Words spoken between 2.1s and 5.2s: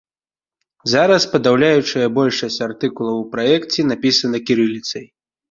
большасць артыкулаў у праекце напісана кірыліцай.